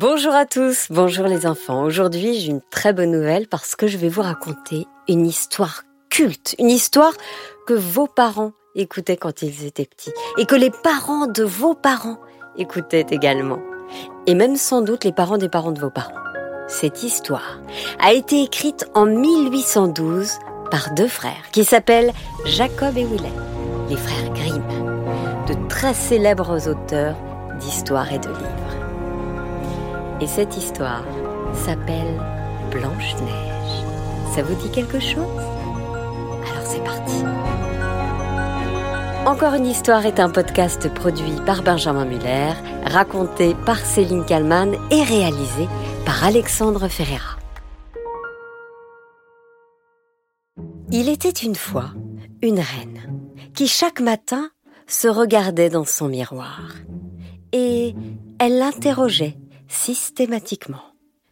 [0.00, 1.82] Bonjour à tous, bonjour les enfants.
[1.82, 6.54] Aujourd'hui, j'ai une très bonne nouvelle parce que je vais vous raconter une histoire culte,
[6.60, 7.14] une histoire
[7.66, 12.18] que vos parents écoutaient quand ils étaient petits et que les parents de vos parents
[12.56, 13.58] écoutaient également.
[14.28, 16.14] Et même sans doute les parents des parents de vos parents.
[16.68, 17.58] Cette histoire
[17.98, 20.30] a été écrite en 1812
[20.70, 22.12] par deux frères qui s'appellent
[22.44, 23.32] Jacob et Willem,
[23.90, 24.62] les frères Grimm,
[25.48, 27.16] de très célèbres auteurs
[27.58, 28.77] d'histoire et de livres.
[30.20, 31.04] Et cette histoire
[31.54, 32.20] s'appelle
[32.72, 33.84] Blanche-Neige.
[34.34, 35.38] Ça vous dit quelque chose?
[35.38, 37.22] Alors c'est parti.
[39.26, 42.52] Encore une histoire est un podcast produit par Benjamin Muller,
[42.84, 45.68] raconté par Céline Kallmann et réalisé
[46.04, 47.36] par Alexandre Ferreira.
[50.90, 51.90] Il était une fois
[52.42, 53.20] une reine
[53.54, 54.50] qui chaque matin
[54.88, 56.62] se regardait dans son miroir
[57.52, 57.94] et
[58.40, 59.36] elle l'interrogeait
[59.68, 60.82] systématiquement.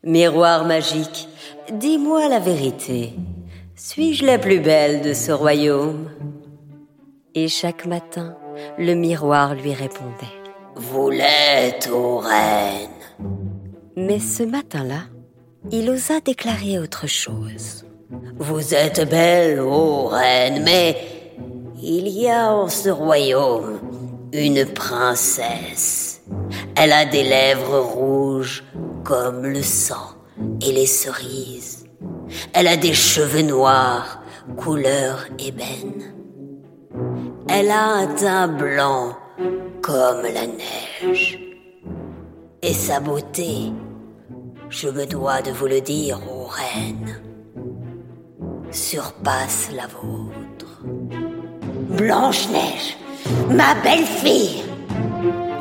[0.05, 1.29] Miroir magique,
[1.73, 3.15] dis-moi la vérité.
[3.75, 6.11] Suis-je la plus belle de ce royaume?
[7.34, 8.37] Et chaque matin,
[8.78, 10.37] le miroir lui répondait.
[10.77, 12.89] Vous l'êtes, ô reine.
[13.97, 15.05] Mais ce matin-là,
[15.71, 17.84] il osa déclarer autre chose.
[18.39, 20.97] Vous êtes belle, ô reine, mais
[21.83, 23.81] il y a en ce royaume
[24.37, 26.06] une princesse
[26.75, 28.65] elle a des lèvres rouges
[29.05, 30.15] comme le sang
[30.61, 31.87] et les cerises.
[32.53, 34.20] Elle a des cheveux noirs,
[34.56, 36.15] couleur ébène.
[37.48, 39.17] Elle a un teint blanc
[39.83, 41.41] comme la neige.
[42.62, 43.73] Et sa beauté,
[44.69, 47.23] je me dois de vous le dire, ô reine,
[48.71, 50.83] surpasse la vôtre.
[51.97, 52.98] Blanche-Neige,
[53.50, 54.62] ma belle-fille,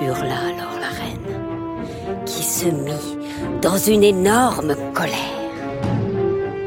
[0.02, 3.18] hurla alors la reine, qui se mit
[3.62, 5.16] dans une énorme colère.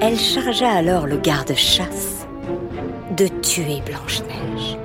[0.01, 2.27] Elle chargea alors le garde-chasse
[3.17, 4.79] de tuer Blanche-Neige.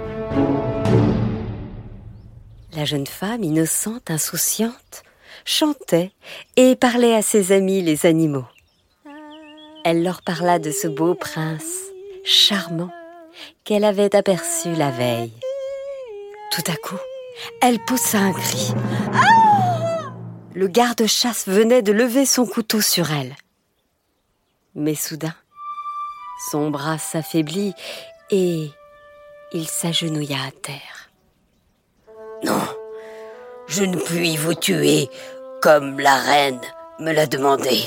[2.75, 5.03] La jeune femme, innocente, insouciante,
[5.45, 6.11] chantait
[6.55, 8.45] et parlait à ses amis les animaux.
[9.85, 11.91] Elle leur parla de ce beau prince
[12.23, 12.89] charmant
[13.63, 15.33] qu'elle avait aperçu la veille.
[16.53, 16.99] Tout à coup,
[17.61, 18.73] elle poussa un cri.
[20.53, 23.35] Le garde-chasse venait de lever son couteau sur elle.
[24.75, 25.33] Mais soudain,
[26.51, 27.73] son bras s'affaiblit
[28.29, 28.69] et
[29.51, 31.09] il s'agenouilla à terre.
[32.43, 32.67] Non,
[33.65, 35.09] je ne puis vous tuer
[35.59, 36.61] comme la reine
[36.99, 37.81] me l'a demandé.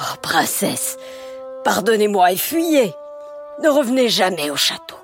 [0.00, 0.96] Oh, princesse,
[1.62, 2.94] pardonnez-moi et fuyez.
[3.62, 4.97] Ne revenez jamais au château.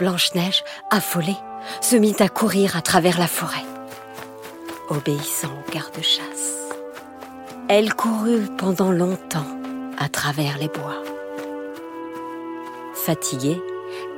[0.00, 1.36] Blanche-Neige, affolée,
[1.82, 3.66] se mit à courir à travers la forêt,
[4.88, 6.70] obéissant au garde-chasse.
[7.68, 9.46] Elle courut pendant longtemps
[9.98, 11.02] à travers les bois.
[12.94, 13.60] Fatiguée,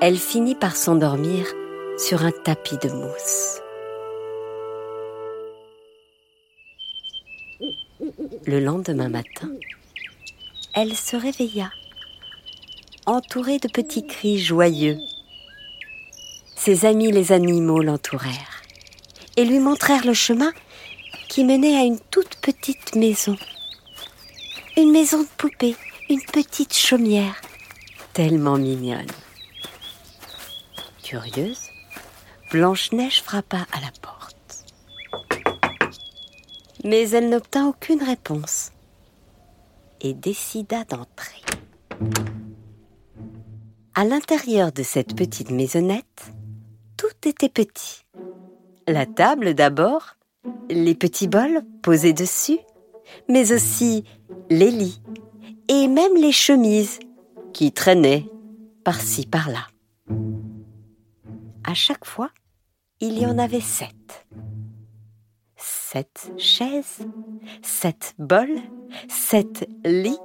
[0.01, 1.47] elle finit par s'endormir
[1.99, 3.61] sur un tapis de mousse.
[8.47, 9.51] Le lendemain matin,
[10.75, 11.73] elle se réveilla,
[13.07, 14.97] entourée de petits cris joyeux
[16.65, 18.63] ses amis les animaux l'entourèrent
[19.37, 20.53] et lui montrèrent le chemin
[21.29, 23.37] qui menait à une toute petite maison.
[24.77, 25.75] Une maison de poupée,
[26.09, 27.35] une petite chaumière,
[28.13, 29.11] tellement mignonne.
[31.03, 31.69] Curieuse,
[32.53, 34.37] Blanche-Neige frappa à la porte.
[36.85, 38.71] Mais elle n'obtint aucune réponse
[40.01, 41.43] et décida d'entrer.
[43.97, 46.33] À l'intérieur de cette petite maisonnette,
[47.27, 48.05] était petit.
[48.87, 50.17] La table d'abord,
[50.71, 52.59] les petits bols posés dessus,
[53.29, 54.05] mais aussi
[54.51, 55.03] les lits
[55.69, 56.99] et même les chemises
[57.53, 58.27] qui traînaient
[58.85, 59.67] par-ci par-là.
[61.65, 62.31] À chaque fois,
[63.01, 64.27] il y en avait sept.
[65.57, 67.07] Sept chaises,
[67.63, 68.61] sept bols,
[69.09, 70.19] sept lits.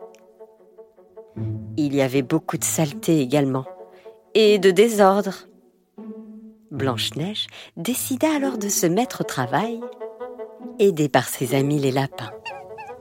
[1.76, 3.66] Il y avait beaucoup de saleté également
[4.34, 5.47] et de désordre.
[6.72, 7.48] Blanche-Neige
[7.78, 9.80] décida alors de se mettre au travail,
[10.80, 12.32] aidée par ses amis les lapins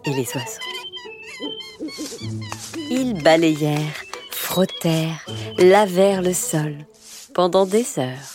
[0.05, 0.61] et les oiseaux.
[2.91, 5.27] Ils balayèrent, frottèrent,
[5.59, 6.77] lavèrent le sol
[7.35, 8.35] pendant des heures.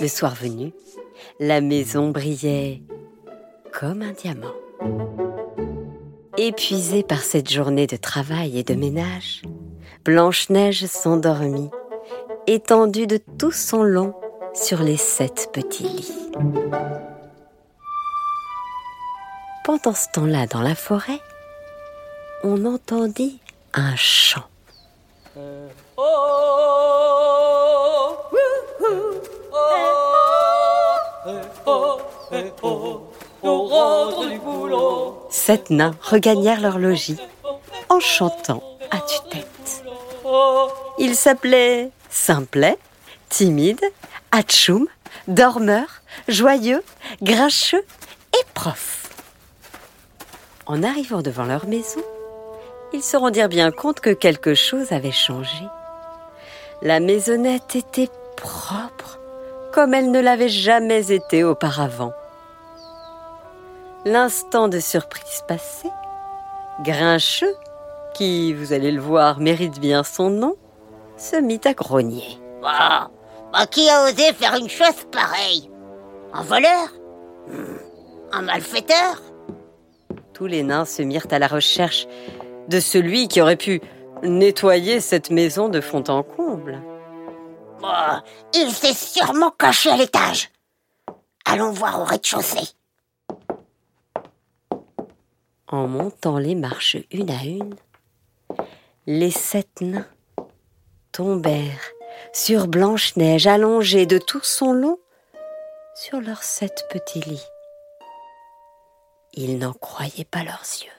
[0.00, 0.72] Le soir venu,
[1.40, 2.82] la maison brillait
[3.72, 4.54] comme un diamant.
[6.36, 9.42] Épuisée par cette journée de travail et de ménage,
[10.04, 11.70] Blanche-Neige s'endormit
[12.46, 14.14] étendu de tout son long
[14.54, 16.30] sur les sept petits lits.
[19.64, 21.20] Pendant ce temps-là, dans la forêt,
[22.44, 23.40] on entendit
[23.74, 24.44] un chant.
[35.30, 37.20] Sept nains regagnèrent leur logis
[37.88, 39.84] en chantant à tue-tête.
[40.98, 42.78] Ils s'appelaient Simplet,
[43.28, 43.84] Timide,
[44.32, 44.86] Hatchoum,
[45.28, 46.82] Dormeur, Joyeux,
[47.22, 47.84] Grincheux
[48.34, 49.10] et Prof.
[50.66, 52.02] En arrivant devant leur maison,
[52.92, 55.64] ils se rendirent bien compte que quelque chose avait changé.
[56.82, 59.18] La maisonnette était propre,
[59.72, 62.12] comme elle ne l'avait jamais été auparavant.
[64.04, 65.88] L'instant de surprise passé,
[66.84, 67.54] Grincheux,
[68.14, 70.56] qui, vous allez le voir, mérite bien son nom,
[71.16, 72.38] se mit à grogner.
[72.62, 73.10] Bah,
[73.52, 75.70] bah, qui a osé faire une chose pareille?
[76.32, 76.88] Un voleur?
[77.48, 77.78] Hmm,
[78.32, 79.22] Un malfaiteur?
[80.32, 82.06] Tous les nains se mirent à la recherche
[82.68, 83.80] de celui qui aurait pu
[84.22, 86.82] nettoyer cette maison de fond en comble.
[87.80, 88.22] Bah,
[88.54, 90.50] il s'est sûrement caché à l'étage.
[91.44, 92.68] Allons voir au rez-de-chaussée.
[95.68, 97.74] En montant les marches une à une,
[99.06, 100.06] les sept nains
[101.16, 101.92] tombèrent
[102.34, 104.98] sur Blanche-Neige allongée de tout son long
[105.94, 107.46] sur leurs sept petits lits.
[109.32, 110.90] Ils n'en croyaient pas leurs yeux.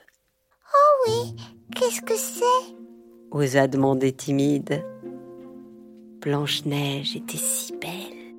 [0.74, 1.36] Oh oui,
[1.76, 2.74] qu'est-ce que c'est?
[3.30, 4.84] osa demander timide.
[6.20, 8.34] Blanche-Neige était si belle.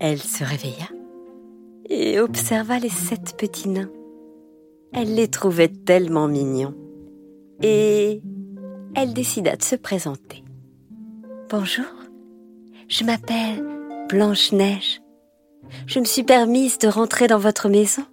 [0.00, 0.88] Elle se réveilla
[1.90, 3.92] et observa les sept petits nains.
[4.94, 6.74] Elle les trouvait tellement mignons.
[7.60, 8.22] Et
[8.96, 10.41] elle décida de se présenter.
[11.52, 11.84] Bonjour,
[12.88, 13.62] je m'appelle
[14.08, 15.02] Blanche-Neige.
[15.86, 18.06] Je me suis permise de rentrer dans votre maison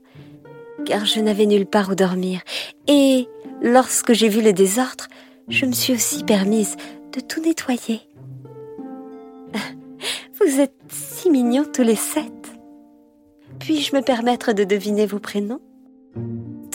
[0.85, 2.41] car je n'avais nulle part où dormir.
[2.89, 3.29] Et
[3.61, 5.07] lorsque j'ai vu le désordre,
[5.47, 6.75] je me suis aussi permise
[7.13, 8.01] de tout nettoyer.
[10.41, 12.51] Vous êtes si mignons tous les sept.
[13.61, 15.61] Puis-je me permettre de deviner vos prénoms?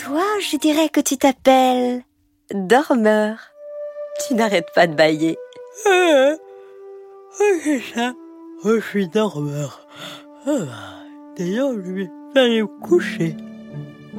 [0.02, 2.04] Toi, je dirais que tu t'appelles
[2.54, 3.50] Dormeur.
[4.26, 5.36] Tu n'arrêtes pas de bailler.
[7.40, 8.12] Ah, c'est ça.
[8.64, 9.86] Je suis dormeur.
[10.46, 11.00] Ah,
[11.36, 13.36] D'ailleurs, je vais aller me coucher.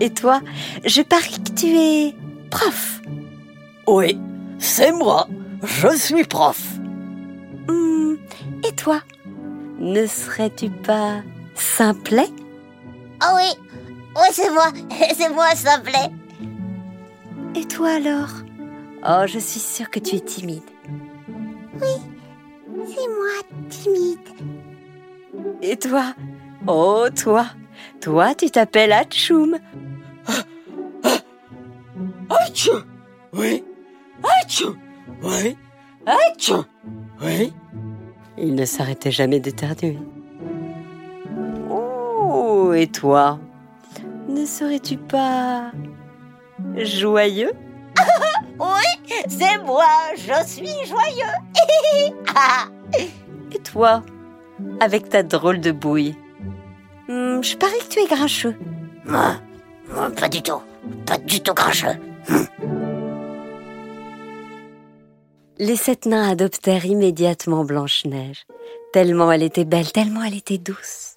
[0.02, 0.42] Et toi,
[0.84, 2.16] je parie que tu es
[2.52, 3.02] prof.
[3.88, 4.20] Oui,
[4.60, 5.28] c'est moi.
[5.64, 6.62] Je suis prof.
[7.70, 8.16] Hmm,
[8.68, 9.00] et toi,
[9.80, 11.22] ne serais-tu pas
[11.56, 12.28] simplet
[13.24, 13.50] Oh oui,
[14.16, 14.68] oh c'est moi,
[15.16, 16.12] c'est moi, simplet.
[17.56, 18.30] Et toi alors?
[19.08, 20.64] Oh, je suis sûre que tu es timide.
[22.86, 24.20] C'est moi, timide.
[25.62, 26.14] Et toi?
[26.68, 27.46] Oh, toi
[28.02, 29.58] Toi, tu t'appelles Hatchoum.
[32.30, 32.78] Atchou
[33.34, 33.64] Oui.
[34.42, 34.76] Atchou
[35.24, 35.58] Oui.
[36.06, 36.64] Atchou
[37.22, 37.54] Oui.
[38.38, 39.98] Il ne s'arrêtait jamais d'éternuer.
[41.70, 43.40] Oh, et toi?
[44.28, 45.72] Ne serais-tu pas
[46.78, 47.54] joyeux?
[48.58, 49.84] Oui, c'est moi,
[50.16, 52.66] je suis joyeux.
[53.54, 54.04] Et toi
[54.80, 56.16] Avec ta drôle de bouille?
[57.08, 58.56] Hmm, je parie que tu es grincheux.
[59.06, 59.36] moi,
[59.90, 60.62] moi, pas du tout,
[61.06, 61.98] pas du tout grincheux.
[65.58, 68.46] Les sept nains adoptèrent immédiatement Blanche-Neige,
[68.92, 71.14] tellement elle était belle, tellement elle était douce.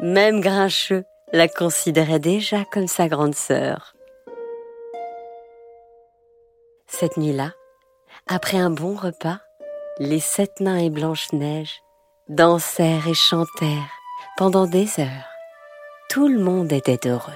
[0.00, 3.94] Même Grincheux la considérait déjà comme sa grande sœur.
[6.86, 7.52] Cette nuit-là,
[8.26, 9.40] après un bon repas,
[10.00, 11.82] les sept nains et Blanche-Neige
[12.30, 13.92] dansèrent et chantèrent
[14.38, 15.28] pendant des heures.
[16.08, 17.32] Tout le monde était heureux.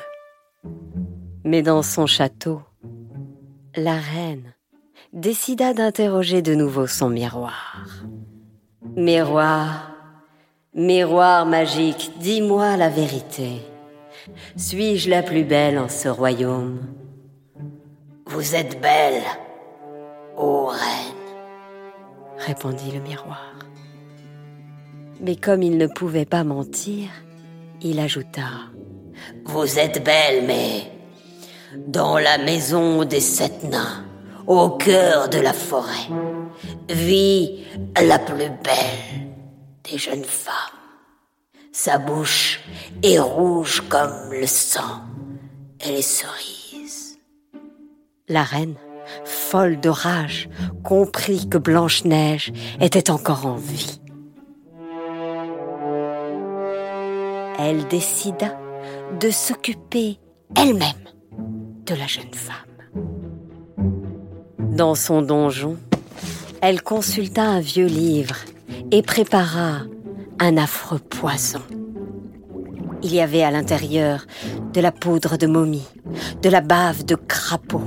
[1.45, 2.63] Mais dans son château,
[3.77, 4.55] la reine
[5.13, 7.85] décida d'interroger de nouveau son miroir.
[8.97, 9.91] Miroir,
[10.73, 13.61] miroir magique, dis-moi la vérité.
[14.57, 16.81] Suis-je la plus belle en ce royaume?
[18.25, 19.23] Vous êtes belle,
[20.39, 21.24] ô reine.
[22.47, 23.55] Répondit le miroir.
[25.21, 27.09] Mais comme il ne pouvait pas mentir,
[27.81, 28.49] il ajouta
[29.47, 30.91] Vous êtes belle, mais
[31.87, 34.05] dans la maison des sept nains,
[34.47, 36.09] au cœur de la forêt,
[36.89, 37.65] vit
[38.01, 39.29] la plus belle
[39.91, 40.55] des jeunes femmes.
[41.73, 42.61] Sa bouche
[43.03, 45.03] est rouge comme le sang
[45.85, 47.19] et les cerises.
[48.29, 48.77] La reine,
[49.25, 50.49] folle de rage,
[50.83, 54.01] comprit que Blanche-Neige était encore en vie.
[57.59, 58.59] Elle décida
[59.21, 60.19] de s'occuper
[60.57, 61.09] elle-même
[61.87, 62.57] de la jeune femme.
[64.59, 65.77] Dans son donjon,
[66.61, 68.37] elle consulta un vieux livre
[68.91, 69.83] et prépara
[70.41, 71.63] un affreux poison.
[73.03, 74.27] Il y avait à l'intérieur
[74.73, 75.87] de la poudre de momie,
[76.43, 77.83] de la bave de crapaud,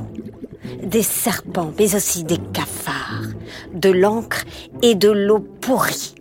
[0.87, 3.27] des serpents, mais aussi des cafards,
[3.73, 4.43] de l'encre
[4.81, 6.15] et de l'eau pourrie.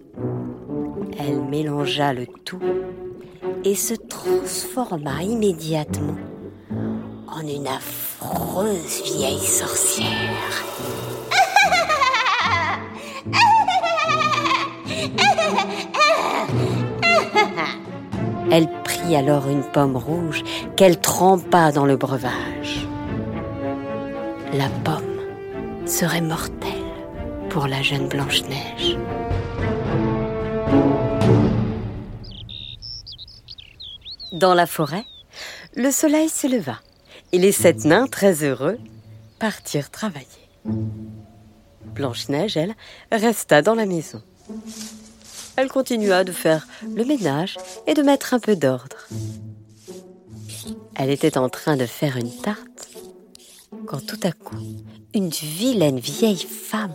[1.18, 2.60] Elle mélangea le tout
[3.64, 6.16] et se transforma immédiatement
[7.28, 10.64] en une affreuse vieille sorcière.
[18.50, 20.42] Elle prit alors une pomme rouge
[20.76, 22.55] qu'elle trempa dans le breuvage.
[24.56, 26.70] La pomme serait mortelle
[27.50, 28.96] pour la jeune Blanche-Neige.
[34.32, 35.04] Dans la forêt,
[35.74, 36.80] le soleil se leva
[37.32, 38.78] et les sept nains, très heureux,
[39.38, 40.26] partirent travailler.
[41.84, 42.74] Blanche-Neige, elle,
[43.12, 44.22] resta dans la maison.
[45.56, 49.06] Elle continua de faire le ménage et de mettre un peu d'ordre.
[50.94, 52.95] Elle était en train de faire une tarte
[53.86, 54.56] quand tout à coup,
[55.14, 56.94] une vilaine vieille femme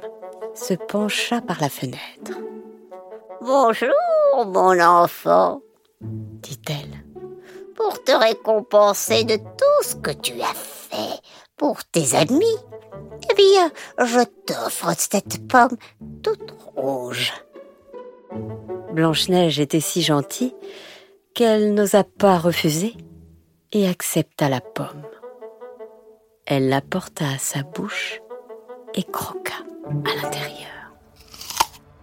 [0.56, 2.38] se pencha par la fenêtre.
[3.42, 5.62] Bonjour, mon enfant,
[6.02, 7.04] dit-elle.
[7.76, 11.20] Pour te récompenser de tout ce que tu as fait
[11.58, 12.58] pour tes amis,
[13.30, 15.78] eh bien, je t'offre cette pomme
[16.22, 17.34] toute rouge.
[18.94, 20.54] Blanche-Neige était si gentille
[21.34, 22.96] qu'elle n'osa pas refuser
[23.72, 25.06] et accepta la pomme.
[26.46, 28.20] Elle la porta à sa bouche
[28.96, 29.54] et croqua
[30.06, 30.94] à l'intérieur.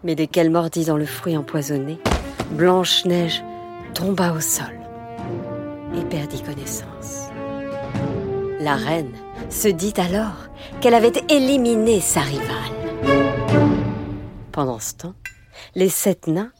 [0.05, 1.99] Mais dès qu'elle mordit dans le fruit empoisonné,
[2.53, 3.43] Blanche-Neige
[3.95, 4.79] tomba au sol
[5.97, 7.29] et perdit connaissance.
[8.61, 9.13] La reine
[9.51, 10.49] se dit alors
[10.81, 12.47] qu'elle avait éliminé sa rivale.
[14.53, 15.15] Pendant ce temps,
[15.75, 16.53] les sept nains,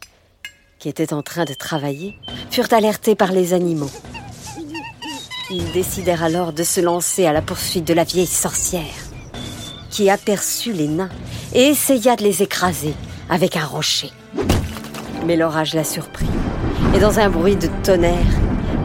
[0.79, 2.17] qui étaient en train de travailler,
[2.51, 3.91] furent alertés par les animaux.
[5.51, 8.83] Ils décidèrent alors de se lancer à la poursuite de la vieille sorcière,
[9.89, 11.09] qui aperçut les nains
[11.53, 12.93] et essaya de les écraser
[13.31, 14.11] avec un rocher.
[15.25, 16.29] Mais l'orage la surprit,
[16.95, 18.13] et dans un bruit de tonnerre,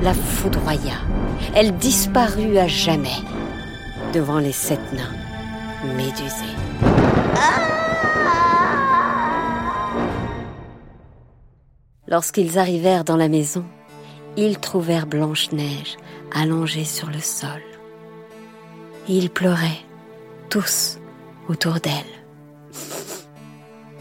[0.02, 0.96] la foudroya.
[1.54, 3.20] Elle disparut à jamais
[4.14, 6.32] devant les sept nains médusés.
[12.08, 13.64] Lorsqu'ils arrivèrent dans la maison,
[14.36, 15.96] ils trouvèrent Blanche-Neige
[16.34, 17.62] allongée sur le sol.
[19.08, 19.84] Ils pleuraient,
[20.50, 20.98] tous,
[21.48, 21.92] autour d'elle.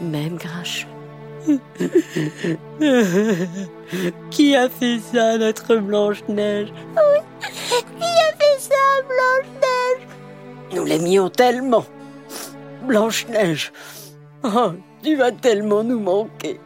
[0.00, 0.88] Même Grincheux.
[4.30, 6.72] Qui a fait ça, notre Blanche-Neige?
[7.68, 10.08] Qui a fait ça, Blanche-Neige?
[10.74, 11.84] Nous l'aimions tellement.
[12.86, 13.72] Blanche-Neige,
[14.42, 14.72] oh,
[15.02, 16.60] tu vas tellement nous manquer.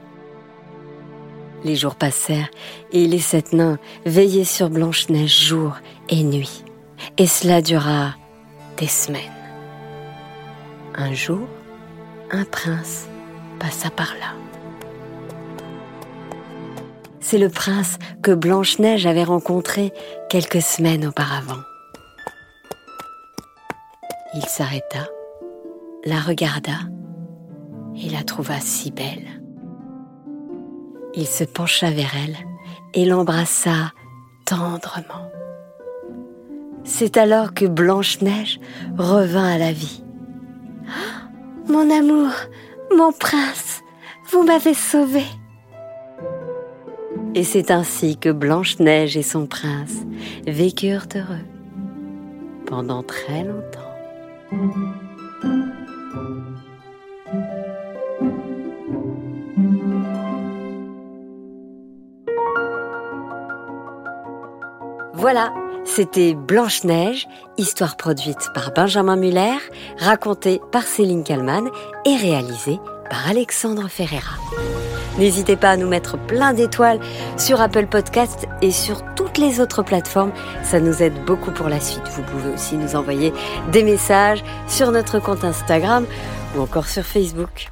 [1.64, 2.48] Les jours passèrent
[2.92, 5.76] et les sept nains veillaient sur Blanche-Neige jour
[6.08, 6.64] et nuit.
[7.16, 8.14] Et cela dura
[8.76, 9.22] des semaines.
[10.94, 11.46] Un jour,
[12.30, 13.06] un prince
[13.58, 14.34] passa par là.
[17.20, 19.92] C'est le prince que Blanche-Neige avait rencontré
[20.30, 21.60] quelques semaines auparavant.
[24.34, 25.08] Il s'arrêta,
[26.04, 26.78] la regarda
[27.96, 29.37] et la trouva si belle.
[31.20, 32.36] Il se pencha vers elle
[32.94, 33.92] et l'embrassa
[34.44, 35.32] tendrement.
[36.84, 38.60] C'est alors que Blanche-Neige
[38.96, 40.04] revint à la vie.
[41.68, 42.30] Mon amour,
[42.96, 43.82] mon prince,
[44.30, 45.24] vous m'avez sauvé.
[47.34, 49.96] Et c'est ainsi que Blanche-Neige et son prince
[50.46, 51.44] vécurent heureux
[52.64, 53.88] pendant très longtemps.
[65.30, 65.52] Voilà,
[65.84, 69.58] c'était Blanche-Neige, histoire produite par Benjamin Muller,
[69.98, 71.68] racontée par Céline Kallmann
[72.06, 72.80] et réalisée
[73.10, 74.36] par Alexandre Ferreira.
[75.18, 76.98] N'hésitez pas à nous mettre plein d'étoiles
[77.36, 80.32] sur Apple Podcast et sur toutes les autres plateformes.
[80.62, 82.08] Ça nous aide beaucoup pour la suite.
[82.08, 83.34] Vous pouvez aussi nous envoyer
[83.70, 86.06] des messages sur notre compte Instagram
[86.56, 87.68] ou encore sur Facebook.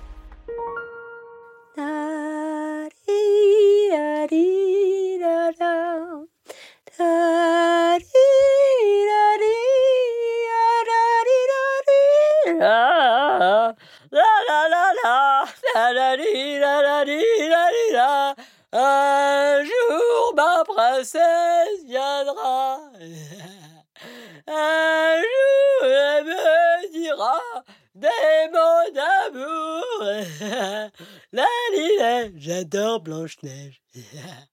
[32.57, 33.83] J'adore Blanche-Neige.